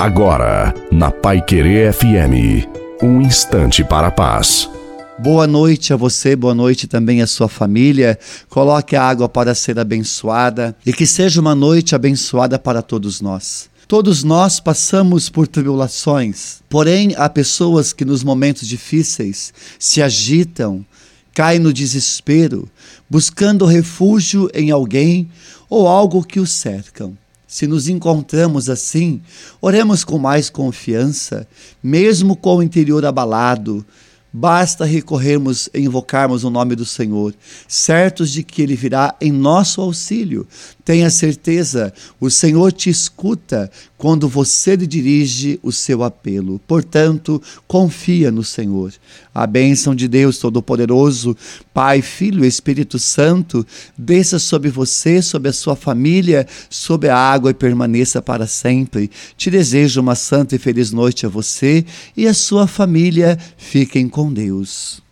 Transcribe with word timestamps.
Agora, 0.00 0.72
na 0.90 1.10
Pai 1.10 1.42
Querer 1.44 1.92
FM, 1.92 2.66
um 3.02 3.20
instante 3.20 3.84
para 3.84 4.06
a 4.06 4.10
paz. 4.10 4.66
Boa 5.18 5.46
noite 5.46 5.92
a 5.92 5.96
você, 5.96 6.34
boa 6.34 6.54
noite 6.54 6.86
também 6.86 7.20
à 7.20 7.26
sua 7.26 7.50
família. 7.50 8.18
Coloque 8.48 8.96
a 8.96 9.02
água 9.02 9.28
para 9.28 9.54
ser 9.54 9.78
abençoada 9.78 10.74
e 10.86 10.92
que 10.94 11.06
seja 11.06 11.38
uma 11.38 11.54
noite 11.54 11.94
abençoada 11.94 12.58
para 12.58 12.80
todos 12.80 13.20
nós. 13.20 13.68
Todos 13.86 14.24
nós 14.24 14.58
passamos 14.58 15.28
por 15.28 15.46
tribulações, 15.46 16.62
porém 16.66 17.14
há 17.18 17.28
pessoas 17.28 17.92
que 17.92 18.06
nos 18.06 18.24
momentos 18.24 18.66
difíceis 18.66 19.52
se 19.78 20.00
agitam, 20.00 20.82
caem 21.34 21.58
no 21.58 21.74
desespero, 21.74 22.66
buscando 23.10 23.66
refúgio 23.66 24.48
em 24.54 24.70
alguém 24.70 25.28
ou 25.68 25.86
algo 25.86 26.24
que 26.24 26.40
os 26.40 26.52
cercam. 26.52 27.18
Se 27.50 27.66
nos 27.66 27.88
encontramos 27.88 28.70
assim, 28.70 29.20
oremos 29.60 30.04
com 30.04 30.20
mais 30.20 30.48
confiança, 30.48 31.48
mesmo 31.82 32.36
com 32.36 32.58
o 32.58 32.62
interior 32.62 33.04
abalado, 33.04 33.84
Basta 34.32 34.84
recorrermos 34.84 35.68
e 35.74 35.80
invocarmos 35.80 36.44
o 36.44 36.50
nome 36.50 36.76
do 36.76 36.84
Senhor, 36.84 37.34
certos 37.66 38.30
de 38.30 38.44
que 38.44 38.62
Ele 38.62 38.76
virá 38.76 39.14
em 39.20 39.32
nosso 39.32 39.80
auxílio. 39.80 40.46
Tenha 40.84 41.10
certeza, 41.10 41.92
o 42.20 42.30
Senhor 42.30 42.72
te 42.72 42.90
escuta 42.90 43.70
quando 43.96 44.28
você 44.28 44.76
lhe 44.76 44.86
dirige 44.86 45.60
o 45.62 45.70
seu 45.70 46.02
apelo. 46.02 46.60
Portanto, 46.66 47.40
confia 47.68 48.30
no 48.30 48.42
Senhor. 48.42 48.92
A 49.32 49.46
bênção 49.46 49.94
de 49.94 50.08
Deus 50.08 50.38
Todo-Poderoso, 50.38 51.36
Pai, 51.74 52.00
Filho 52.00 52.44
e 52.44 52.48
Espírito 52.48 52.98
Santo, 52.98 53.64
desça 53.96 54.38
sobre 54.38 54.70
você, 54.70 55.20
sobre 55.20 55.50
a 55.50 55.52
sua 55.52 55.76
família, 55.76 56.46
sobre 56.68 57.08
a 57.08 57.16
água 57.16 57.50
e 57.50 57.54
permaneça 57.54 58.22
para 58.22 58.46
sempre. 58.46 59.10
Te 59.36 59.50
desejo 59.50 60.00
uma 60.00 60.14
santa 60.14 60.56
e 60.56 60.58
feliz 60.58 60.92
noite 60.92 61.26
a 61.26 61.28
você 61.28 61.84
e 62.16 62.26
a 62.26 62.34
sua 62.34 62.66
família. 62.66 63.38
Fiquem 63.56 64.08
com 64.08 64.19
com 64.20 64.30
Deus. 64.34 65.02